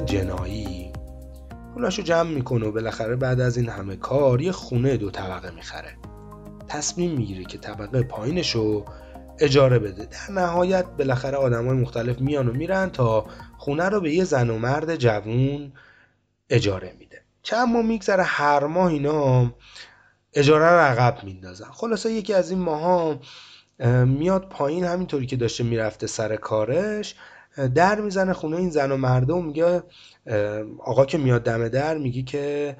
[0.00, 0.92] جنایی.
[1.74, 5.96] پولاشو جمع می‌کنه و بالاخره بعد از این همه کار یه خونه دو طبقه می‌خره.
[6.68, 8.84] تصمیم می‌گیره که طبقه پایینشو
[9.38, 10.04] اجاره بده.
[10.04, 13.26] در نهایت بالاخره آدم های مختلف میان و میرن تا
[13.58, 15.72] خونه رو به یه زن و مرد جوون
[16.50, 17.22] اجاره میده.
[17.42, 19.52] چند ماه میگذره هر ماه اینا
[20.34, 21.70] اجاره رو عقب میندازن.
[21.70, 23.20] خلاصه یکی از این ماها
[24.04, 27.14] میاد پایین همینطوری که داشته می‌رفته سر کارش
[27.74, 29.82] در می‌زنه خونه این زن و مرده و میگه
[30.78, 32.76] آقا که میاد دم در میگه که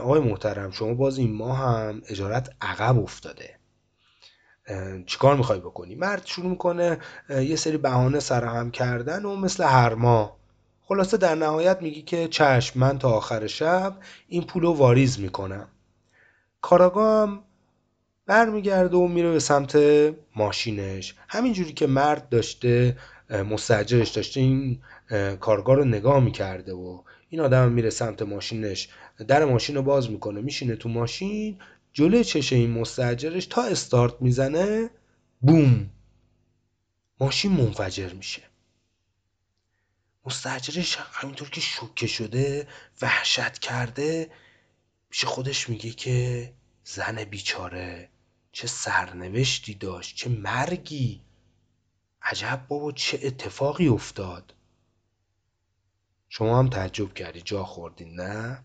[0.00, 3.58] آقای محترم شما باز این ماه هم اجارت عقب افتاده.
[5.06, 6.98] چیکار می‌خوای بکنی؟ مرد شروع می‌کنه
[7.30, 10.38] یه سری بهانه سرهم کردن و مثل هر ماه.
[10.82, 13.96] خلاصه در نهایت میگی که چشم من تا آخر شب
[14.28, 15.68] این پول رو واریز می‌کنم.
[16.60, 17.42] کاراگاه هم
[18.26, 19.78] برمیگرده و میره به سمت
[20.36, 21.14] ماشینش.
[21.28, 22.96] همینجوری که مرد داشته
[23.30, 24.82] مستجرش داشته این
[25.40, 28.88] کارگاه رو نگاه می‌کرده و این آدم میره سمت ماشینش
[29.28, 31.58] در ماشین رو باز می‌کنه میشینه تو ماشین
[31.92, 34.90] جلوی چشه این مستجرش تا استارت می‌زنه
[35.40, 35.90] بوم!
[37.20, 38.42] ماشین منفجر میشه.
[40.26, 42.68] مستجرش همینطور که شوکه شده
[43.02, 44.30] وحشت کرده
[45.10, 46.52] میشه خودش میگه که
[46.84, 48.08] زن بیچاره
[48.52, 51.27] چه سرنوشتی داشت چه مرگی!
[52.30, 54.54] عجب بابا چه اتفاقی افتاد؟
[56.28, 58.64] شما هم تعجب کردی جا خوردین نه؟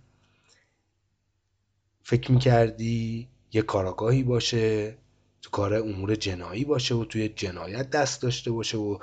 [2.03, 4.97] فکر می‌کردی یه کاراگاهی باشه
[5.41, 8.97] تو کار امور جنایی باشه و توی جنایت دست داشته باشه و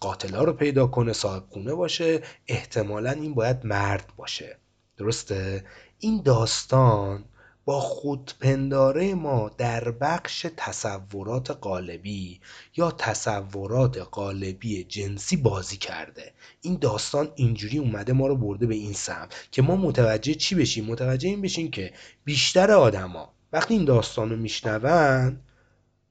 [0.00, 2.22] قاتلا رو پیدا کنه صاحب خونه باشه.
[2.46, 4.58] احتمالا این باید مرد باشه.
[4.96, 5.66] درسته؟
[5.98, 7.24] این داستان
[7.68, 12.40] با خودپنداره ما در بخش تصورات قالبی
[12.76, 16.32] یا تصورات قالبی جنسی بازی کرده.
[16.60, 20.84] این داستان اینجوری اومده ما رو برده به این سمت که ما متوجه چی بشیم؟
[20.84, 21.92] متوجه این بشیم که
[22.24, 25.40] بیشتر آدما وقتی این داستان رو میشنون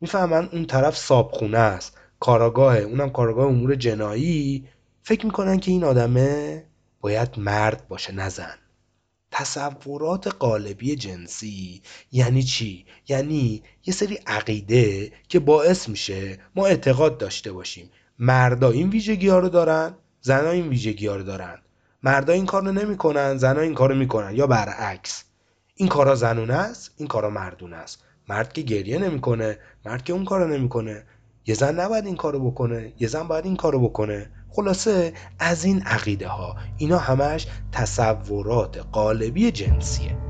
[0.01, 2.79] می‌فهمن اون طرف صابخونه است کاراگاهه.
[2.79, 4.67] اونم کاراگاه امور جنایی.
[5.03, 6.63] فکر می‌کنن که این آدمه
[7.01, 8.55] باید مرد باشه نزن
[9.37, 11.81] تصورات قالبی جنسی.
[12.11, 17.89] یعنی چی؟ یعنی یه سری عقیده که باعث میشه ما اعتقاد داشته باشیم.
[18.19, 21.57] مردا این ویژگی ها رو دارن زنا این ویژگی ها رو دارن.
[22.03, 24.35] مردا این کار رو نمی‌کنن زنا این کار رو می‌کنن.
[24.35, 25.23] یا برعکس
[25.75, 28.03] این کارا زنونه است این کارا مردونه است.
[28.29, 31.03] مرد که گریه نمی‌کنه مرد که اون کارو نمی‌کنه.
[31.45, 34.31] یه زن نباید این کارو بکنه یه زن باید این کارو بکنه.
[34.49, 40.26] خلاصه از این عقیده ها اینا همش تصورات قالبی جنسیه.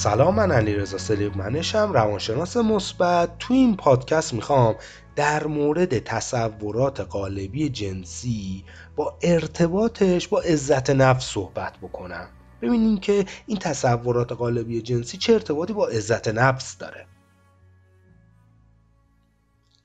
[0.00, 3.38] سلام من علی رضا سلیق منشم روانشناس مثبت.
[3.38, 4.74] تو این پادکست می‌خوام
[5.16, 8.64] در مورد تصورات قالبی جنسی
[8.96, 12.28] با ارتباطش با عزت نفس صحبت بکنم.
[12.62, 17.06] ببینیم که این تصورات قالبی جنسی چه ارتباطی با عزت نفس داره.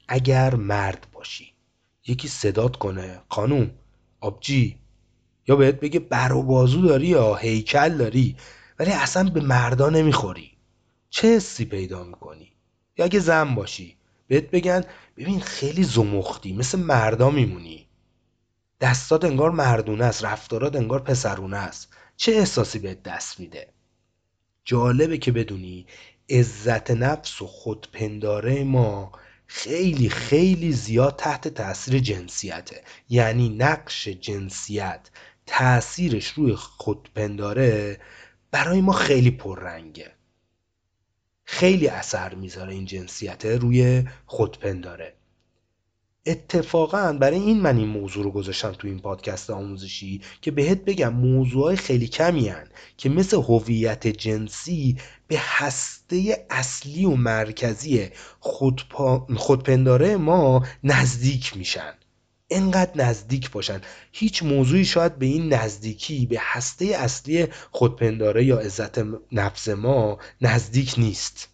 [0.07, 1.53] اگر مرد باشی
[2.07, 3.71] یکی صدات کنه خانوم
[4.21, 4.79] آبجی
[5.47, 8.35] یا بهت بگه بر و بازو داری یا هیکل داری
[8.79, 10.51] ولی اصلا به مردا نمی‌خوری.
[11.09, 12.51] چه حسی پیدا می‌کنی؟
[12.97, 13.97] یا اگه زن باشی
[14.27, 14.83] بهت بگن
[15.17, 17.87] ببین خیلی زمختی مثل مردا میمونی.
[18.81, 21.93] دستات انگار مردونه است رفتارات انگار پسرونه است.
[22.17, 23.67] چه احساسی بهت دست میده؟
[24.65, 25.85] جالبه که بدونی
[26.29, 29.11] عزت نفس و خودپنداره ما
[29.47, 32.83] خیلی خیلی زیاد تحت تاثیر جنسیته.
[33.09, 35.09] یعنی نقش جنسیت
[35.45, 37.99] تاثیرش روی خودپنداره
[38.55, 40.11] برای ما خیلی پررنگه.
[41.43, 45.13] خیلی اثر می‌ذاره این جنسیت روی خودپنداره
[46.25, 51.13] اتفاقا برای این من این موضوع رو گذاشتم تو این پادکست آموزشی که بهت بگم
[51.13, 52.67] موضوعهای خیلی کمی هن
[52.97, 54.97] که مثل هویت جنسی
[55.27, 58.09] به هسته اصلی و مرکزی
[58.39, 59.27] خودپا...
[59.35, 61.93] خودپنداره ما نزدیک میشن.
[62.49, 63.81] انقدر نزدیک باشن.
[64.11, 70.95] هیچ موضوعی شاید به این نزدیکی به هسته اصلی خودپنداره یا عزت نفس ما نزدیک
[70.97, 71.49] نیست.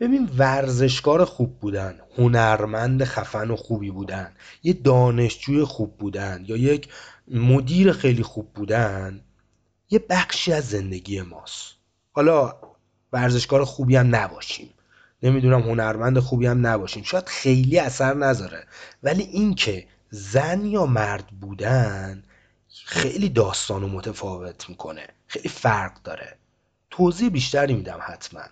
[0.00, 4.32] ببین ورزشکار خوب بودن هنرمند خفن و خوبی بودن
[4.62, 6.88] یه دانشجوی خوب بودن یا یک
[7.28, 9.20] مدیر خیلی خوب بودن
[9.90, 11.74] یه بخشی از زندگی ماست.
[12.12, 12.52] حالا
[13.12, 14.70] ورزشکار خوبی هم نباشیم.
[15.22, 17.02] نمی‌دونم هنرمند خوبی هم نباشیم.
[17.02, 18.66] شاید خیلی اثر نذاره.
[19.02, 22.22] ولی اینکه زن یا مرد بودن
[22.84, 25.06] خیلی داستان و متفاوت می‌کنه.
[25.26, 26.36] خیلی فرق داره.
[26.90, 28.42] توضیح بیشتری میدم حتما.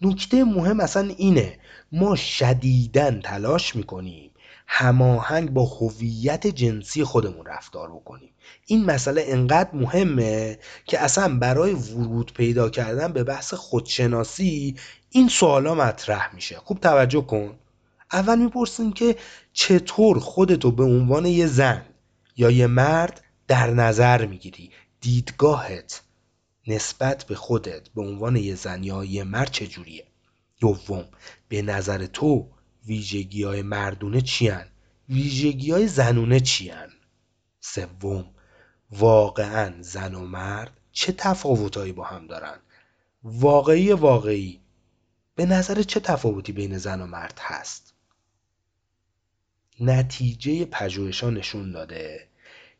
[0.00, 1.58] نکته مهم اصلا اینه.
[1.92, 4.30] ما شدیدن تلاش می‌کنیم
[4.74, 8.30] هماهنگ با هویت جنسی خودمون رفتار بکنیم.
[8.66, 14.76] این مسئله انقدر مهمه که اصلا برای ورود پیدا کردن به بحث خودشناسی
[15.10, 16.56] این سوالا مطرح میشه.
[16.56, 17.58] خوب توجه کن.
[18.12, 19.16] اول می‌پرسیم که
[19.52, 21.82] چطور خودتو به عنوان یه زن
[22.36, 24.70] یا یه مرد در نظر می‌گیری؟
[25.00, 26.02] دیدگاهت
[26.66, 30.04] نسبت به خودت به عنوان یه زن یا یه مرد چجوریه؟
[30.60, 31.04] دوم
[31.48, 32.46] به نظر تو
[32.86, 34.64] ویژگی های مردونه چیان
[35.08, 36.88] ویژگی های زنونه چیان
[37.60, 38.34] سوم
[38.90, 42.58] واقعا زن و مرد چه تفاوتهایی با هم دارن
[43.24, 44.60] واقعی واقعی
[45.34, 47.94] به نظر چه تفاوتی بین زن و مرد هست؟
[49.80, 52.28] نتیجه پژوهش‌ها نشون داده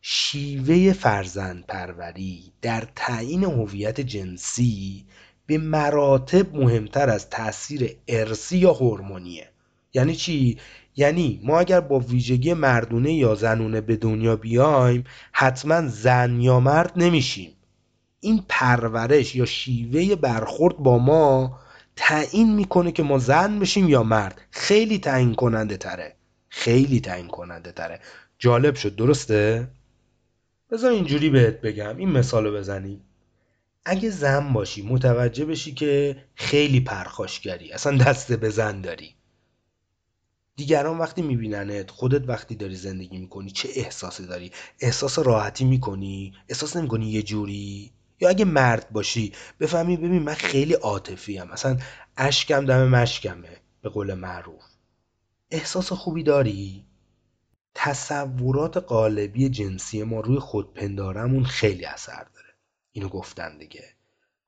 [0.01, 5.07] شیوه فرزند پروری در تعیین هویت جنسی
[5.47, 9.52] به مراتب مهمتر از تاثیر ارسی یا هورمونیه.
[9.95, 10.59] یعنی چی؟
[10.97, 16.93] یعنی ما اگر با ویژگی مردونه یا زنونه به دنیا بیایم حتما زن یا مرد
[16.97, 17.53] نمیشیم.
[18.21, 21.59] این پرورش یا شیوه برخورد با ما
[21.97, 24.41] تعیین می‌کنه که ما زن بشیم یا مرد.
[24.51, 26.17] خیلی تعیین کننده تره.
[26.49, 28.01] خیلی تعیین کننده تره.
[28.39, 29.69] جالب شد درسته؟
[30.71, 31.97] بذار اینجوری بهت بگم.
[31.97, 33.01] این مثال رو بزنیم
[33.85, 37.73] اگه زن باشی متوجه بشی که خیلی پرخاشگری.
[37.73, 39.15] اصلا دست به زن داری.
[40.57, 46.77] دیگران وقتی میبیننت خودت وقتی داری زندگی می‌کنی چه احساسی داری؟ احساس راحتی می‌کنی؟ احساس
[46.77, 51.79] نمی‌کنی یه جوری؟ یا اگه مرد باشی بفهمی ببین من خیلی عاطفی ام مثلا
[52.17, 54.65] اشکم دم مشکمه به قول معروف.
[55.51, 56.85] احساس خوبی داری؟
[57.75, 62.55] تصورات قالبی جنسی ما روی خودپندارمون خیلی اثر داره.
[62.93, 63.85] اینو گفتن دیگه.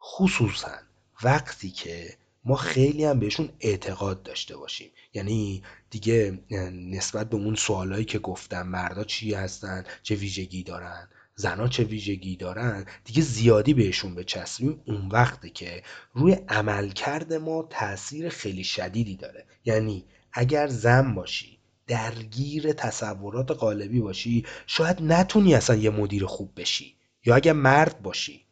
[0.03, 0.79] خصوصا
[1.23, 4.91] وقتی که ما خیلی هم بهشون اعتقاد داشته باشیم.
[5.15, 6.39] یعنی دیگه
[6.73, 12.37] نسبت به اون سوالایی که گفتم مردا چی هستن؟ چه ویژگی دارن؟ زنا چه ویژگی
[12.37, 15.83] دارن؟ دیگه زیادی بهشون بچسبیم اون وقته که
[16.13, 19.47] روی عملکرد ما تاثیر خیلی شدیدی داره.
[19.65, 26.97] یعنی اگر زن باشی درگیر تصورات قالبی باشی شاید نتونی اصلا یه مدیر خوب بشی.
[27.25, 28.45] یا اگر مرد باشی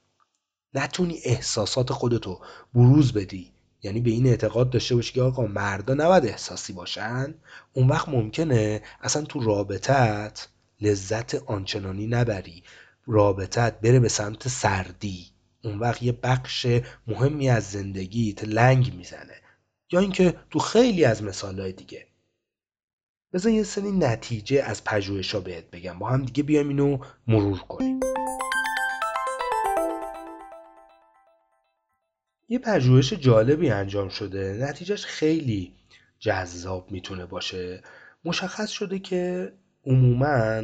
[0.75, 2.41] نتونی احساسات خودتو
[2.75, 3.53] بروز بدی.
[3.83, 7.35] یعنی به این اعتقاد داشته باشی که آقا مردا نباید احساسی باشن.
[7.73, 10.49] اون وقت ممکنه اصلا تو رابطت
[10.81, 12.63] لذت آنچنانی نبری.
[13.07, 15.27] رابطت بره به سمت سردی.
[15.65, 16.67] اون وقت یه بخش
[17.07, 19.35] مهمی از زندگیت لنگ می‌زنه.
[19.93, 22.07] یا اینکه تو خیلی از مثالهای دیگه.
[23.33, 25.99] بذار یه سری نتیجه از پژوهش‌ها بهت بگم.
[25.99, 28.01] با هم دیگه بیایم اینو مرور کنیم.
[32.53, 34.59] یه پژوهش جالبی انجام شده.
[34.61, 35.73] نتیجهش خیلی
[36.19, 37.83] جذاب می‌تونه باشه.
[38.25, 39.53] مشخص شده که
[39.87, 40.63] عموما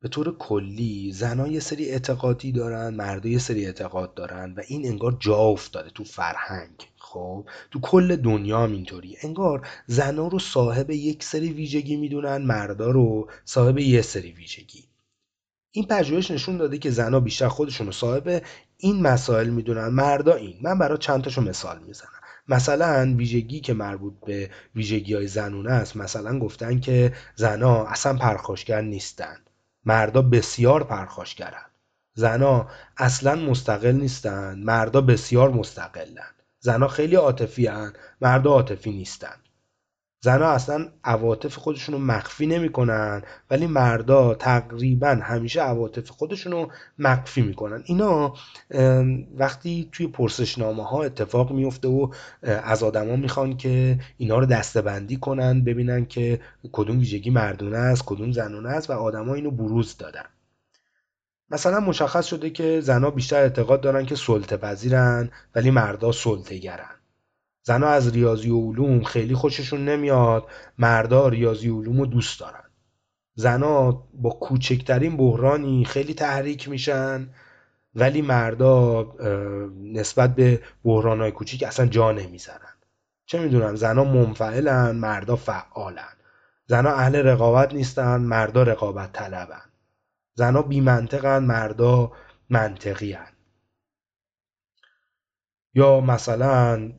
[0.00, 4.86] به طور کلی زنها یه سری اعتقادی دارن مردا یه سری اعتقاد دارن و این
[4.86, 6.88] انگار جا افتاده تو فرهنگ.
[6.96, 9.16] خب؟ تو کل دنیا هم اینطوری.
[9.22, 14.84] انگار زنها رو صاحب یک سری ویژگی می‌دونن مردا رو صاحب یه سری ویژگی.
[15.70, 18.42] این پژوهش نشون داده که زنها بیشتر خودشون رو صاحب
[18.80, 20.58] این مسائل می‌دونن مردا این.
[20.62, 22.08] من برای چند تاشو مثال می‌زنم.
[22.48, 28.80] مثلا ویژگی که مربوط به ویژگی های زنونه است مثلا گفتن که زنها اصلا پرخاشگر
[28.80, 29.36] نیستن.
[29.84, 31.64] مردا بسیار پرخاشگرن.
[32.14, 34.58] زنها اصلا مستقل نیستن.
[34.58, 36.34] مردا بسیار مستقلن.
[36.60, 37.70] زنها خیلی عاطفی
[38.20, 39.36] مردا عاطفی نیستن.
[40.20, 47.42] زنها اصلا عواطف خودشون رو مخفی نمی‌کنن ولی مردا تقریبا همیشه عواطف خودشون رو مخفی
[47.42, 47.82] می‌کنن.
[47.86, 48.34] اینا
[49.36, 52.10] وقتی توی پرسشنامه ها اتفاق میفته و
[52.42, 56.40] از آدما می‌خوان که اینا رو دستبندی کنن ببینن که
[56.72, 60.24] کدوم ویژگی مردونه است کدوم زنونه است و آدما اینو بروز دادن.
[61.50, 66.97] مثلا مشخص شده که زنها بیشتر اعتقاد دارن که سلطه پذیرن ولی مردا سلطه گرن
[67.68, 70.44] زنها از ریاضی و علوم خیلی خوششون نمیاد.
[70.78, 72.64] مردا ریاضی و علوم رو دوست دارن.
[73.34, 77.28] زنها با کوچکترین بحرانی خیلی تحریک میشن
[77.94, 79.02] ولی مردا
[79.92, 82.74] نسبت به بحرانهای کوچیک اصلا جا نمی‌زنن
[83.26, 86.14] چه می‌دونم زنها منفعلن مردا فعالن.
[86.66, 89.62] زنها اهل رقابت نیستن مردا رقابت طلبن.
[90.34, 92.12] زنها بی منطقن مردا
[92.50, 93.32] منطقی هن.
[95.78, 96.92] یا مثلا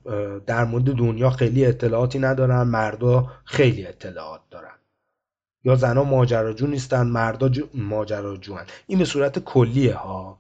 [0.48, 4.76] در مورد دنیا خیلی اطلاعاتی ندارن مردا خیلی اطلاعات دارن
[5.64, 8.66] یا زنها ماجراجو نیستن مردا ماجراجو هن.
[8.88, 10.40] این به صورت کلیه ها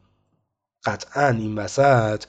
[0.86, 2.24] قطعا این وسط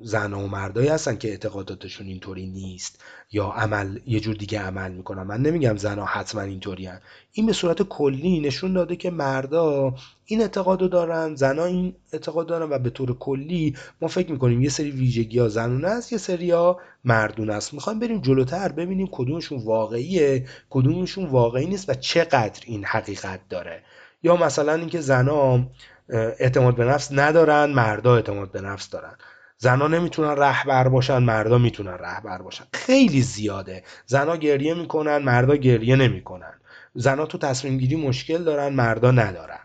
[0.00, 5.22] زن و مردایی هستن که اعتقاداتشون اینطوری نیست یا عمل یه جور دیگه عمل می‌کنن.
[5.22, 7.00] من نمیگم زنها حتما اینطوری هن.
[7.32, 12.72] این به صورت کلی نشون داده که مردا این اعتقادو دارن زنها این اعتقاد دارن
[12.72, 16.50] و به طور کلی ما فکر می‌کنیم یه سری ویژگی ها زنونه است یه سری
[16.50, 17.74] ها مردونه است.
[17.74, 23.82] می‌خوایم بریم جلوتر ببینیم کدومشون واقعیه کدومشون واقعی نیست و چقدر این حقیقت داره.
[24.22, 25.66] یا مثلا اینکه زنها
[26.08, 29.14] اعتماد به نفس ندارن مردا اعتماد به نفس دارن.
[29.58, 32.64] زنا نمی‌تونن رهبر باشن مردا می‌تونن رهبر باشن.
[32.72, 33.84] خیلی زیاده.
[34.06, 36.54] زنا گریه می‌کنن مردا گریه نمی‌کنن.
[36.94, 39.58] زنا تو تصمیم گیری مشکل دارن مردا ندارن.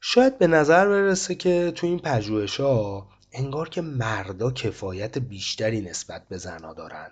[0.00, 6.28] شاید به نظر برسه که تو این پژوهش ها انگار که مردا کفایت بیشتری نسبت
[6.28, 7.10] به زنا دارن.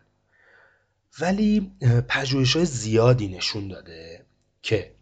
[1.21, 1.73] ولی
[2.09, 4.25] پژوهش های زیادی نشون داده
[4.63, 4.93] که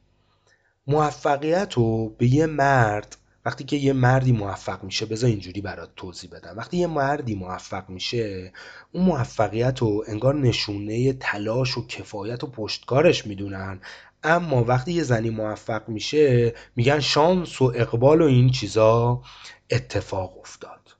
[0.87, 6.31] موفقیت رو به یه مرد وقتی که یه مردی موفق میشه بذار اینجوری برات توضیح
[6.31, 6.55] بدم.
[6.57, 8.53] وقتی یه مردی موفق میشه
[8.93, 13.81] اون موفقیت رو انگار نشونه تلاش و کفایت و پشتکارش می‌دونن.
[14.23, 19.23] اما وقتی یه زنی موفق میشه میگن شانس و اقبال و این چیزا
[19.71, 20.97] اتفاق افتاد.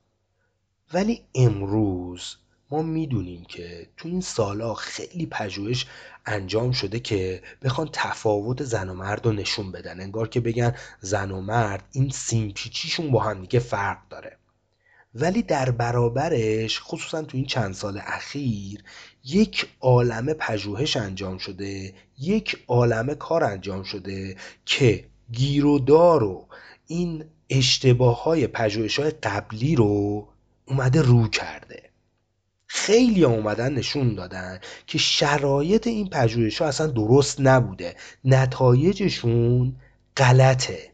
[0.93, 2.35] ولی امروز
[2.71, 5.85] ما می‌دونیم که تو این سالها خیلی پژوهش
[6.25, 9.99] انجام شده که بخوان تفاوت زن و مرد رو نشون بدن.
[9.99, 14.37] انگار که بگن زن و مرد این سیمپیچیشون با هم دیگه فرق داره.
[15.15, 18.83] ولی در برابرش خصوصا تو این چند سال اخیر
[19.25, 26.47] یک عالم پژوهش انجام شده یک عالم کار انجام شده که گیرودار و
[26.87, 30.27] این اشتباه های پژوهش های قبلی رو
[30.65, 31.89] اومده رو کرده.
[32.77, 37.95] خیلی اومدن نشون دادن که شرایط این پژوهش ها اصلا درست نبوده.
[38.25, 39.75] نتایجشون
[40.17, 40.91] غلطه.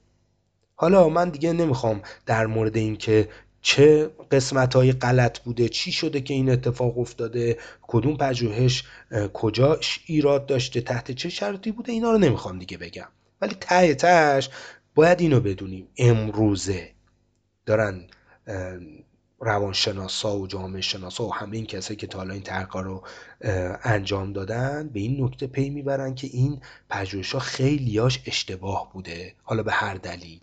[0.76, 3.30] حالا من دیگه نمی‌خوام در مورد اینکه
[3.62, 8.84] چه قسمت های غلط بوده چی شده که این اتفاق افتاده کدوم پژوهش
[9.34, 13.08] کجا ایراد داشته تحت چه شرطی بوده اینا رو نمی‌خوام دیگه بگم.
[13.42, 14.50] ولی ته تهش
[14.96, 15.88] باید اینو بدونیم.
[15.98, 16.90] امروزه
[17.66, 18.02] دارن
[19.44, 23.04] روانشناسا و جامعه شناسا و همه این کسایی که تا حالا این تحقیق رو
[23.84, 29.34] انجام دادن به این نکته پی می‌برن که این پژوهش ها خیلیاش اشتباه بوده.
[29.44, 30.42] حالا به هر دلیل.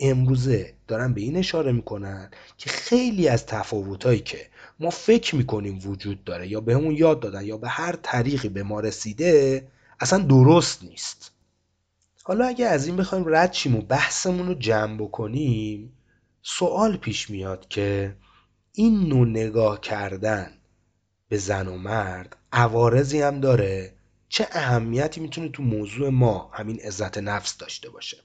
[0.00, 4.46] امروزه دارن به این اشاره می‌کنن که خیلی از تفاوتهایی که
[4.80, 8.80] ما فکر می‌کنیم وجود داره یا بهمون یاد دادن یا به هر طریقی به ما
[8.80, 9.66] رسیده
[10.00, 11.32] اصلا درست نیست.
[12.22, 15.92] حالا اگه از این بخوایم رد شیم و بحثمون رو جمع بکنیم
[16.50, 18.16] سوال پیش میاد که
[18.72, 20.50] این نوع نگاه کردن
[21.28, 23.94] به زن و مرد عوارضی هم داره؟
[24.28, 28.16] چه اهمیتی می‌تونه تو موضوع ما همین عزت نفس داشته باشه؟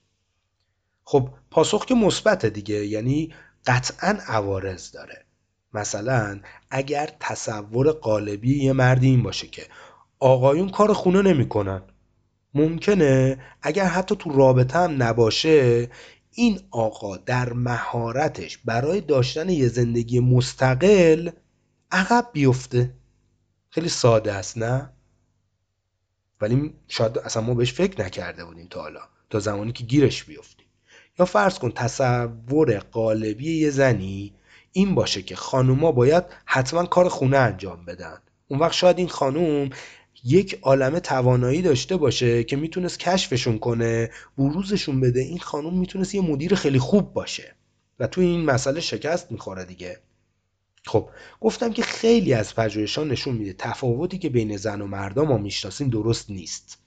[1.04, 3.34] خب پاسخ که مثبت دیگه یعنی
[3.66, 5.26] قطعا عوارض داره.
[5.74, 6.40] مثلا
[6.70, 9.68] اگر تصور قالبی یه مردی این باشه که
[10.20, 11.82] آقایون کار خونه نمی‌کنن
[12.54, 15.90] ممکنه اگر حتی تو رابطه هم نباشه
[16.36, 21.30] این آقا در مهارتش برای داشتن یه زندگی مستقل
[21.92, 22.94] عقب بیفته.
[23.70, 24.90] خیلی ساده است نه؟
[26.42, 30.66] ولی شاید اصلا ما بهش فکر نکرده بودیم تا حالا تا زمانی که گیرش بیفتیم.
[31.20, 34.34] یا فرض کن تصور قالبی یه زنی
[34.72, 38.18] این باشه که خانوما باید حتما کار خونه انجام بدن.
[38.48, 39.70] اون وقت شاید این خانوم
[40.24, 45.20] یک عالمه توانایی داشته باشه که می‌تونست کشفشون کنه بروزشون بده.
[45.20, 47.56] این خانم می‌تونست یه مدیر خیلی خوب باشه
[48.00, 50.00] و تو این مسئله شکست می‌خوره دیگه.
[50.86, 51.10] خب
[51.42, 55.90] گفتم که خیلی از پژوهشان نشون میده تفاوتی که بین زن و مردا ما می‌شناسیم
[55.90, 56.80] درست نیست.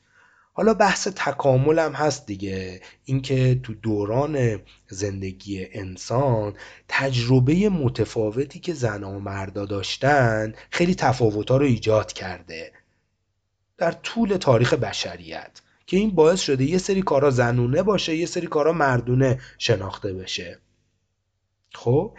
[0.52, 2.80] حالا بحث تکامل هم هست دیگه.
[3.04, 6.54] اینکه تو دوران زندگی انسان
[6.88, 12.72] تجربه متفاوتی که زن و مردا داشتن خیلی تفاوتها رو ایجاد کرده.
[13.78, 18.46] در طول تاریخ بشریت که این باعث شده یه سری کارا زنونه باشه یه سری
[18.46, 20.58] کارا مردونه شناخته بشه.
[21.74, 22.16] خب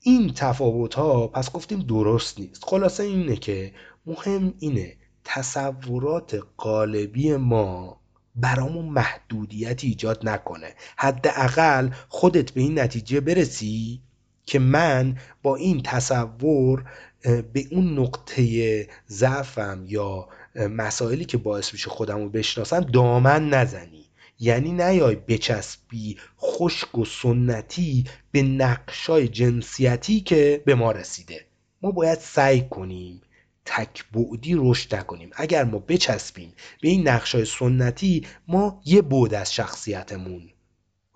[0.00, 2.64] این تفاوت ها پس گفتیم درست نیست.
[2.64, 3.72] خلاصه اینه که
[4.06, 8.00] مهم اینه تصورات قالبی ما
[8.36, 10.74] برامون محدودیت ایجاد نکنه.
[10.96, 14.00] حداقل خودت به این نتیجه برسی
[14.46, 16.84] که من با این تصور
[17.22, 24.06] به اون نقطه ضعفم یا مسائلی که باعث میشه خودم رو بشناسم دامن نزنی.
[24.38, 31.46] یعنی نیای بچسبی خشک و سنتی به نقشای جنسیتی که به ما رسیده.
[31.82, 33.20] ما باید سعی کنیم
[33.64, 35.30] تک بعدی رشد نکنیم.
[35.34, 40.50] اگر ما بچسبیم به این نقشای سنتی ما یه بود از شخصیتمون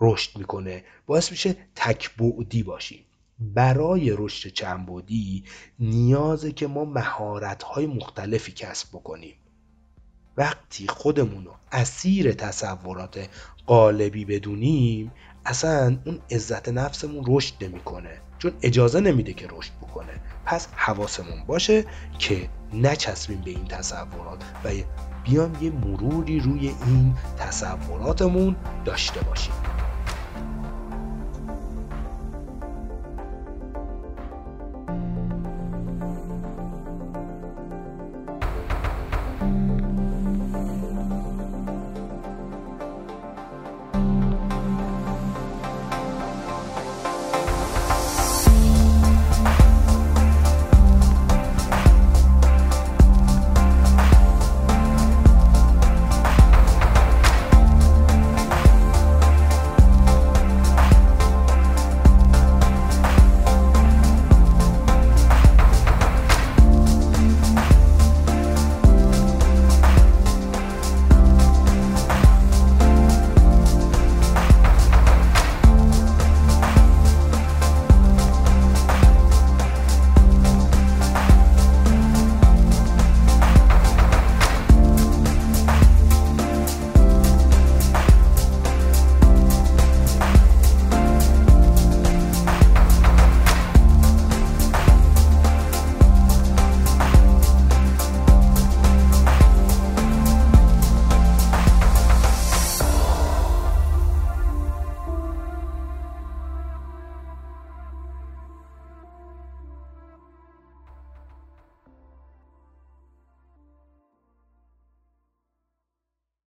[0.01, 0.85] رشد می‌کنه.
[1.07, 3.04] باعث میشه تک بعدی باشیم.
[3.41, 5.45] برای رشد چندبعدی
[5.79, 9.35] نیازه که ما مهارت‌های مختلفی کسب بکنیم.
[10.37, 13.29] وقتی خودمون رو اسیر تصورات
[13.67, 15.13] قالبی بدونیم
[15.47, 20.21] اصلا اون عزت نفسمون رشد نمی‌کنه چون اجازه نمیده که رشد بکنه.
[20.45, 21.85] پس حواسمون باشه
[22.19, 24.69] که نچسبیم به این تصورات و
[25.25, 29.55] بیام یه مروری روی این تصوراتمون داشته باشیم.